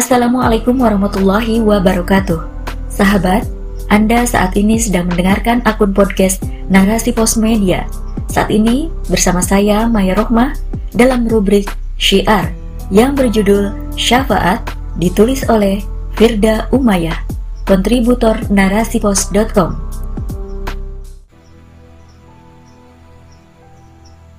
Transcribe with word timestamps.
Assalamualaikum 0.00 0.80
warahmatullahi 0.80 1.60
wabarakatuh. 1.60 2.40
Sahabat, 2.88 3.44
Anda 3.92 4.24
saat 4.24 4.56
ini 4.56 4.80
sedang 4.80 5.12
mendengarkan 5.12 5.60
akun 5.68 5.92
podcast 5.92 6.40
Narasi 6.72 7.12
Pos 7.12 7.36
Media. 7.36 7.84
Saat 8.32 8.48
ini 8.48 8.88
bersama 9.12 9.44
saya 9.44 9.84
Maya 9.92 10.16
Rohmah 10.16 10.56
dalam 10.96 11.28
rubrik 11.28 11.68
Syiar 12.00 12.48
yang 12.88 13.12
berjudul 13.12 13.76
Syafaat 13.92 14.64
ditulis 14.96 15.44
oleh 15.52 15.84
Firda 16.16 16.72
Umayyah, 16.72 17.20
kontributor 17.68 18.40
narasipos.com. 18.48 19.76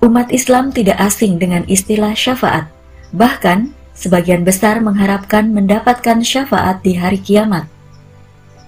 Umat 0.02 0.34
Islam 0.34 0.74
tidak 0.74 0.98
asing 0.98 1.38
dengan 1.38 1.62
istilah 1.70 2.18
syafaat. 2.18 2.66
Bahkan, 3.14 3.78
Sebagian 4.02 4.42
besar 4.42 4.82
mengharapkan 4.82 5.54
mendapatkan 5.54 6.26
syafaat 6.26 6.82
di 6.82 6.98
hari 6.98 7.22
kiamat. 7.22 7.70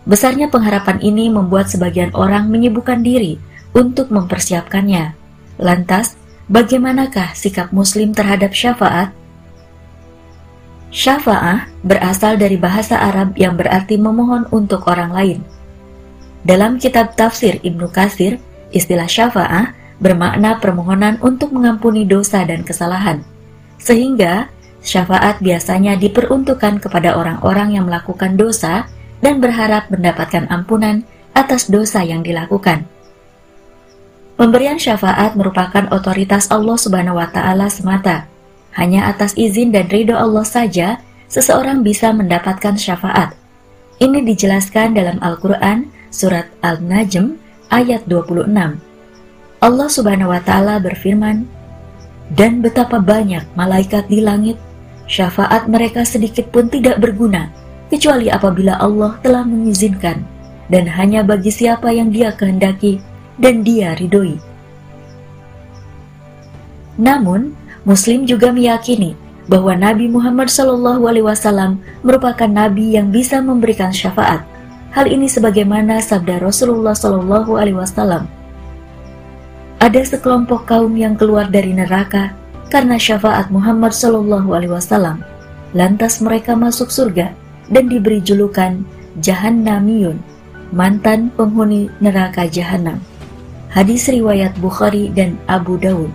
Besarnya 0.06 0.46
pengharapan 0.46 1.02
ini 1.02 1.26
membuat 1.34 1.74
sebagian 1.74 2.14
orang 2.14 2.54
menyibukkan 2.54 3.02
diri 3.02 3.42
untuk 3.74 4.14
mempersiapkannya. 4.14 5.18
Lantas, 5.58 6.14
bagaimanakah 6.54 7.34
sikap 7.34 7.74
Muslim 7.74 8.14
terhadap 8.14 8.54
syafaat? 8.54 9.10
Syafa'ah 10.94 11.66
berasal 11.82 12.38
dari 12.38 12.62
bahasa 12.62 13.02
Arab 13.02 13.34
yang 13.34 13.58
berarti 13.58 13.98
memohon 13.98 14.46
untuk 14.54 14.86
orang 14.86 15.10
lain. 15.10 15.40
Dalam 16.46 16.78
kitab 16.78 17.18
tafsir 17.18 17.58
Ibnu 17.66 17.90
Katsir, 17.90 18.38
istilah 18.70 19.10
syafa'ah 19.10 19.74
bermakna 19.98 20.62
permohonan 20.62 21.18
untuk 21.26 21.50
mengampuni 21.58 22.06
dosa 22.06 22.46
dan 22.46 22.62
kesalahan. 22.62 23.26
Sehingga 23.82 24.53
Syafaat 24.84 25.40
biasanya 25.40 25.96
diperuntukkan 25.96 26.84
kepada 26.84 27.16
orang-orang 27.16 27.80
yang 27.80 27.88
melakukan 27.88 28.36
dosa 28.36 28.92
dan 29.24 29.40
berharap 29.40 29.88
mendapatkan 29.88 30.52
ampunan 30.52 31.08
atas 31.32 31.72
dosa 31.72 32.04
yang 32.04 32.20
dilakukan. 32.20 32.84
Pemberian 34.36 34.76
syafaat 34.76 35.40
merupakan 35.40 35.88
otoritas 35.94 36.52
Allah 36.52 36.76
Subhanahu 36.76 37.16
wa 37.16 37.32
taala 37.32 37.72
semata. 37.72 38.28
Hanya 38.76 39.08
atas 39.08 39.38
izin 39.40 39.72
dan 39.72 39.88
ridho 39.88 40.20
Allah 40.20 40.44
saja 40.44 41.00
seseorang 41.32 41.86
bisa 41.86 42.12
mendapatkan 42.12 42.76
syafaat. 42.76 43.38
Ini 44.04 44.20
dijelaskan 44.26 44.98
dalam 44.98 45.22
Al-Qur'an 45.24 45.88
surat 46.12 46.50
Al-Najm 46.60 47.40
ayat 47.72 48.04
26. 48.10 48.52
Allah 49.64 49.88
Subhanahu 49.88 50.34
wa 50.34 50.42
taala 50.44 50.82
berfirman, 50.82 51.48
"Dan 52.34 52.60
betapa 52.60 53.00
banyak 53.00 53.48
malaikat 53.56 54.10
di 54.10 54.20
langit 54.20 54.58
syafaat 55.08 55.68
mereka 55.68 56.08
sedikit 56.08 56.48
pun 56.50 56.68
tidak 56.72 57.00
berguna, 57.00 57.52
kecuali 57.92 58.32
apabila 58.32 58.80
Allah 58.80 59.20
telah 59.22 59.44
mengizinkan, 59.44 60.24
dan 60.72 60.88
hanya 60.88 61.22
bagi 61.22 61.52
siapa 61.52 61.92
yang 61.92 62.10
dia 62.10 62.32
kehendaki 62.34 63.00
dan 63.38 63.62
dia 63.62 63.94
ridhoi. 63.98 64.40
Namun, 66.98 67.58
Muslim 67.84 68.24
juga 68.24 68.54
meyakini 68.54 69.18
bahwa 69.50 69.76
Nabi 69.76 70.08
Muhammad 70.08 70.48
SAW 70.48 71.76
merupakan 72.00 72.48
nabi 72.48 72.96
yang 72.96 73.12
bisa 73.12 73.44
memberikan 73.44 73.92
syafaat. 73.92 74.46
Hal 74.94 75.10
ini 75.10 75.26
sebagaimana 75.26 76.00
sabda 76.00 76.38
Rasulullah 76.40 76.94
SAW. 76.94 78.24
Ada 79.84 80.02
sekelompok 80.06 80.70
kaum 80.70 80.96
yang 80.96 81.20
keluar 81.20 81.50
dari 81.52 81.76
neraka 81.76 82.43
karena 82.74 82.98
syafaat 82.98 83.54
Muhammad 83.54 83.94
Shallallahu 83.94 84.50
Alaihi 84.50 84.74
Wasallam. 84.74 85.22
Lantas 85.78 86.18
mereka 86.26 86.58
masuk 86.58 86.90
surga 86.90 87.30
dan 87.70 87.86
diberi 87.86 88.18
julukan 88.18 88.82
Jahannamiyun, 89.22 90.18
mantan 90.74 91.30
penghuni 91.38 91.94
neraka 92.02 92.50
Jahannam. 92.50 92.98
Hadis 93.70 94.10
riwayat 94.10 94.58
Bukhari 94.58 95.14
dan 95.14 95.38
Abu 95.46 95.78
Dawud. 95.78 96.10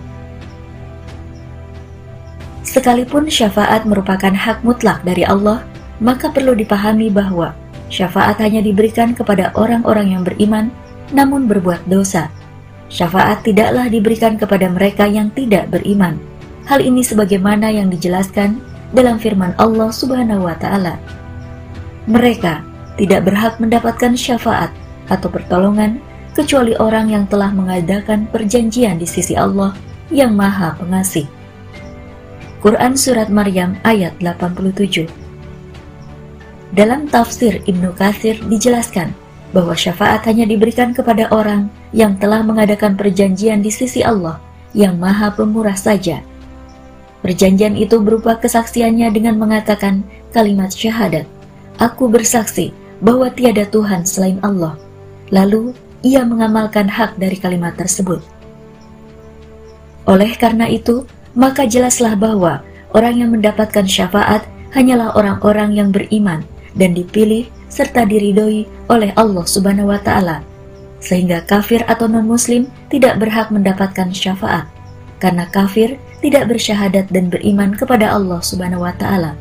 Sekalipun 2.67 3.31
syafaat 3.31 3.87
merupakan 3.87 4.35
hak 4.35 4.59
mutlak 4.67 4.99
dari 5.07 5.23
Allah, 5.23 5.63
maka 6.03 6.27
perlu 6.27 6.59
dipahami 6.59 7.07
bahwa 7.07 7.55
syafaat 7.87 8.35
hanya 8.43 8.59
diberikan 8.59 9.15
kepada 9.15 9.55
orang-orang 9.55 10.11
yang 10.11 10.23
beriman 10.27 10.67
namun 11.15 11.47
berbuat 11.47 11.87
dosa. 11.87 12.27
Syafaat 12.91 13.47
tidaklah 13.47 13.87
diberikan 13.87 14.35
kepada 14.35 14.67
mereka 14.67 15.07
yang 15.07 15.31
tidak 15.31 15.71
beriman. 15.71 16.28
Hal 16.69 16.85
ini 16.85 17.01
sebagaimana 17.01 17.73
yang 17.73 17.89
dijelaskan 17.89 18.61
dalam 18.93 19.17
firman 19.17 19.57
Allah 19.57 19.89
Subhanahu 19.89 20.45
wa 20.45 20.53
taala. 20.53 21.01
Mereka 22.05 22.61
tidak 23.01 23.25
berhak 23.25 23.57
mendapatkan 23.57 24.13
syafaat 24.13 24.69
atau 25.09 25.33
pertolongan 25.33 25.97
kecuali 26.37 26.77
orang 26.77 27.09
yang 27.09 27.25
telah 27.25 27.49
mengadakan 27.49 28.29
perjanjian 28.29 29.01
di 29.01 29.09
sisi 29.09 29.33
Allah 29.33 29.73
yang 30.13 30.37
Maha 30.37 30.77
Pengasih. 30.77 31.25
Quran 32.61 32.93
Surat 32.93 33.33
Maryam 33.33 33.73
ayat 33.81 34.13
87 34.21 35.09
Dalam 36.77 37.09
tafsir 37.09 37.65
Ibnu 37.65 37.97
Katsir 37.97 38.37
dijelaskan 38.45 39.09
bahwa 39.57 39.73
syafaat 39.73 40.21
hanya 40.29 40.45
diberikan 40.45 40.93
kepada 40.93 41.33
orang 41.33 41.73
yang 41.97 42.13
telah 42.21 42.45
mengadakan 42.45 42.93
perjanjian 42.93 43.65
di 43.65 43.73
sisi 43.73 44.05
Allah 44.05 44.37
yang 44.77 45.01
Maha 45.01 45.33
Pemurah 45.33 45.73
saja 45.73 46.28
Perjanjian 47.19 47.75
itu 47.75 47.99
berupa 47.99 48.39
kesaksiannya 48.39 49.11
dengan 49.11 49.35
mengatakan 49.35 50.07
kalimat 50.31 50.71
syahadat. 50.71 51.27
Aku 51.79 52.07
bersaksi 52.07 52.71
bahwa 53.03 53.27
tiada 53.31 53.67
Tuhan 53.67 54.07
selain 54.07 54.39
Allah. 54.39 54.79
Lalu 55.31 55.75
ia 56.03 56.23
mengamalkan 56.23 56.87
hak 56.87 57.19
dari 57.19 57.35
kalimat 57.35 57.75
tersebut. 57.75 58.23
Oleh 60.07 60.31
karena 60.39 60.65
itu, 60.71 61.03
maka 61.35 61.67
jelaslah 61.67 62.15
bahwa 62.15 62.63
orang 62.95 63.21
yang 63.21 63.29
mendapatkan 63.35 63.85
syafaat 63.85 64.47
hanyalah 64.73 65.13
orang-orang 65.13 65.75
yang 65.75 65.89
beriman 65.91 66.41
dan 66.73 66.95
dipilih 66.95 67.45
serta 67.69 68.07
diridhoi 68.07 68.65
oleh 68.89 69.11
Allah 69.13 69.45
Subhanahu 69.45 69.91
wa 69.93 69.99
taala. 70.01 70.41
Sehingga 70.99 71.45
kafir 71.47 71.85
atau 71.87 72.11
non-muslim 72.11 72.67
tidak 72.91 73.21
berhak 73.21 73.53
mendapatkan 73.53 74.11
syafaat 74.11 74.67
karena 75.21 75.47
kafir 75.51 75.95
tidak 76.19 76.51
bersyahadat 76.51 77.07
dan 77.11 77.31
beriman 77.31 77.75
kepada 77.75 78.11
Allah 78.11 78.39
Subhanahu 78.43 78.83
wa 78.83 78.93
taala. 78.95 79.35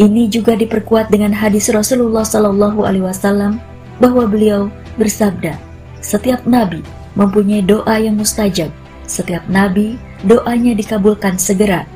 Ini 0.00 0.32
juga 0.32 0.56
diperkuat 0.56 1.12
dengan 1.12 1.34
hadis 1.34 1.68
Rasulullah 1.68 2.24
Shallallahu 2.24 2.86
alaihi 2.88 3.04
wasallam 3.04 3.60
bahwa 4.00 4.24
beliau 4.24 4.72
bersabda, 4.96 5.60
"Setiap 6.00 6.42
nabi 6.48 6.80
mempunyai 7.18 7.62
doa 7.64 7.98
yang 7.98 8.16
mustajab. 8.16 8.70
Setiap 9.10 9.42
nabi 9.50 9.98
doanya 10.22 10.76
dikabulkan 10.76 11.36
segera. 11.40 11.86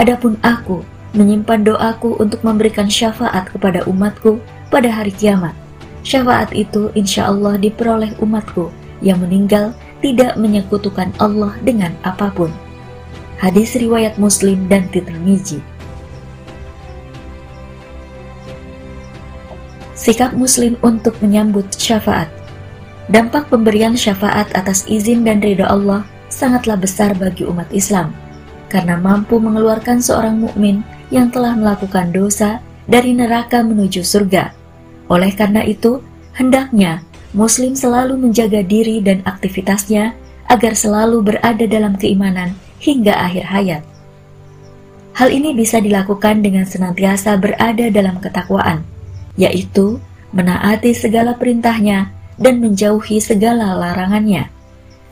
Adapun 0.00 0.40
aku 0.40 0.80
menyimpan 1.12 1.60
doaku 1.68 2.16
untuk 2.16 2.40
memberikan 2.40 2.88
syafaat 2.88 3.52
kepada 3.52 3.84
umatku 3.84 4.40
pada 4.72 4.88
hari 4.88 5.12
kiamat. 5.12 5.52
Syafaat 6.02 6.50
itu 6.56 6.88
insya 6.96 7.28
Allah 7.28 7.60
diperoleh 7.60 8.16
umatku 8.18 8.72
yang 9.04 9.20
meninggal 9.20 9.76
tidak 10.00 10.34
menyekutukan 10.40 11.12
Allah 11.20 11.54
dengan 11.62 11.92
apa 12.02 12.32
pun. 12.32 12.50
Hadis 13.42 13.74
riwayat 13.74 14.22
Muslim 14.22 14.70
dan 14.70 14.86
Tirmizi. 14.94 15.58
Sikap 19.98 20.30
Muslim 20.38 20.78
untuk 20.78 21.18
menyambut 21.18 21.66
syafaat. 21.74 22.30
Dampak 23.10 23.50
pemberian 23.50 23.98
syafaat 23.98 24.46
atas 24.54 24.86
izin 24.86 25.26
dan 25.26 25.42
ridho 25.42 25.66
Allah 25.66 26.06
sangatlah 26.30 26.78
besar 26.78 27.18
bagi 27.18 27.42
umat 27.42 27.66
Islam 27.74 28.14
karena 28.70 28.94
mampu 28.94 29.42
mengeluarkan 29.42 29.98
seorang 29.98 30.38
mukmin 30.38 30.86
yang 31.10 31.26
telah 31.34 31.58
melakukan 31.58 32.14
dosa 32.14 32.62
dari 32.86 33.10
neraka 33.10 33.58
menuju 33.66 34.06
surga. 34.06 34.54
Oleh 35.10 35.34
karena 35.34 35.66
itu, 35.66 35.98
hendaknya 36.38 37.02
Muslim 37.34 37.74
selalu 37.74 38.22
menjaga 38.22 38.62
diri 38.62 39.02
dan 39.02 39.18
aktivitasnya 39.26 40.14
agar 40.46 40.78
selalu 40.78 41.26
berada 41.26 41.66
dalam 41.66 41.98
keimanan 41.98 42.54
hingga 42.82 43.14
akhir 43.14 43.46
hayat. 43.46 43.82
Hal 45.14 45.30
ini 45.30 45.54
bisa 45.54 45.78
dilakukan 45.78 46.42
dengan 46.42 46.66
senantiasa 46.66 47.38
berada 47.38 47.86
dalam 47.94 48.18
ketakwaan, 48.18 48.82
yaitu 49.38 50.02
menaati 50.34 50.90
segala 50.96 51.38
perintahnya 51.38 52.10
dan 52.40 52.58
menjauhi 52.58 53.22
segala 53.22 53.76
larangannya. 53.78 54.50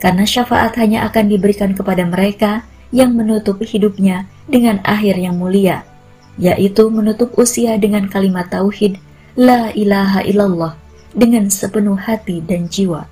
Karena 0.01 0.25
syafaat 0.25 0.75
hanya 0.81 1.07
akan 1.07 1.29
diberikan 1.29 1.71
kepada 1.77 2.03
mereka 2.03 2.65
yang 2.89 3.15
menutup 3.15 3.61
hidupnya 3.61 4.27
dengan 4.49 4.81
akhir 4.83 5.15
yang 5.21 5.37
mulia, 5.37 5.85
yaitu 6.35 6.89
menutup 6.89 7.31
usia 7.37 7.77
dengan 7.79 8.09
kalimat 8.09 8.51
tauhid 8.51 8.99
La 9.39 9.71
ilaha 9.71 10.27
illallah 10.27 10.75
dengan 11.15 11.47
sepenuh 11.47 11.95
hati 11.95 12.43
dan 12.43 12.67
jiwa. 12.67 13.07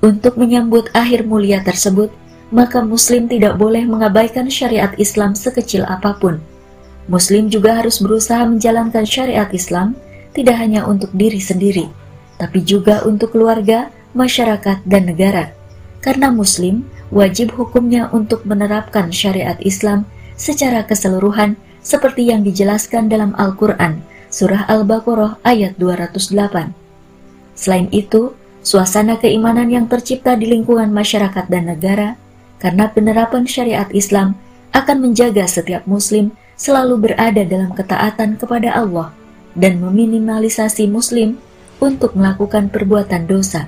Untuk 0.00 0.40
menyambut 0.40 0.88
akhir 0.96 1.28
mulia 1.28 1.60
tersebut, 1.60 2.08
maka 2.52 2.84
Muslim 2.84 3.26
tidak 3.26 3.56
boleh 3.56 3.88
mengabaikan 3.88 4.52
syariat 4.52 4.92
Islam 5.00 5.32
sekecil 5.32 5.88
apa 5.88 6.12
pun. 6.20 6.38
Muslim 7.08 7.48
juga 7.48 7.80
harus 7.80 7.98
berusaha 7.98 8.44
menjalankan 8.44 9.08
syariat 9.08 9.48
Islam 9.50 9.96
tidak 10.36 10.60
hanya 10.60 10.84
untuk 10.86 11.10
diri 11.16 11.40
sendiri, 11.40 11.88
tapi 12.36 12.62
juga 12.62 13.02
untuk 13.08 13.34
keluarga, 13.34 13.88
masyarakat, 14.12 14.84
dan 14.86 15.08
negara. 15.08 15.50
Karena 16.04 16.28
Muslim 16.30 16.84
wajib 17.10 17.56
hukumnya 17.56 18.12
untuk 18.12 18.44
menerapkan 18.44 19.08
syariat 19.10 19.56
Islam 19.64 20.04
secara 20.36 20.84
keseluruhan 20.84 21.56
seperti 21.82 22.30
yang 22.30 22.46
dijelaskan 22.46 23.10
dalam 23.10 23.34
Al-Quran, 23.34 24.04
Surah 24.32 24.64
Al-Baqarah 24.70 25.42
ayat 25.44 25.76
208. 25.76 26.72
Selain 27.52 27.88
itu, 27.92 28.32
suasana 28.64 29.18
keimanan 29.18 29.68
yang 29.68 29.90
tercipta 29.90 30.38
di 30.38 30.48
lingkungan 30.48 30.88
masyarakat 30.88 31.50
dan 31.50 31.68
negara 31.68 32.21
karena 32.62 32.86
penerapan 32.94 33.42
syariat 33.42 33.90
Islam 33.90 34.38
akan 34.70 35.10
menjaga 35.10 35.42
setiap 35.50 35.82
muslim 35.90 36.30
selalu 36.54 37.10
berada 37.10 37.42
dalam 37.42 37.74
ketaatan 37.74 38.38
kepada 38.38 38.78
Allah 38.78 39.10
dan 39.58 39.82
meminimalisasi 39.82 40.86
muslim 40.86 41.42
untuk 41.82 42.14
melakukan 42.14 42.70
perbuatan 42.70 43.26
dosa. 43.26 43.66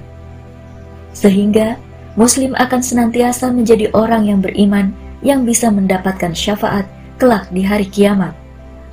Sehingga 1.11 1.75
muslim 2.14 2.55
akan 2.55 2.81
senantiasa 2.81 3.50
menjadi 3.50 3.91
orang 3.91 4.31
yang 4.31 4.38
beriman 4.38 4.94
yang 5.26 5.43
bisa 5.43 5.75
mendapatkan 5.75 6.31
syafaat 6.31 6.87
kelak 7.19 7.50
di 7.50 7.67
hari 7.67 7.90
kiamat. 7.90 8.32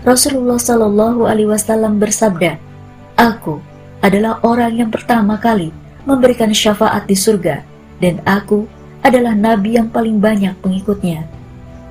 Rasulullah 0.02 0.58
Shallallahu 0.58 1.30
alaihi 1.30 1.54
wasallam 1.54 2.02
bersabda, 2.02 2.58
"Aku 3.22 3.62
adalah 4.02 4.42
orang 4.42 4.82
yang 4.82 4.90
pertama 4.90 5.38
kali 5.38 5.70
memberikan 6.10 6.50
syafaat 6.50 7.06
di 7.06 7.14
surga 7.14 7.62
dan 8.02 8.18
aku 8.26 8.66
adalah 9.02 9.34
nabi 9.34 9.78
yang 9.78 9.90
paling 9.90 10.22
banyak 10.22 10.54
pengikutnya." 10.62 11.26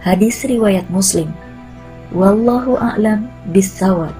Hadis 0.00 0.42
riwayat 0.48 0.88
Muslim. 0.88 1.28
Wallahu 2.10 2.80
a'lam 2.80 3.28
bissawab. 3.52 4.16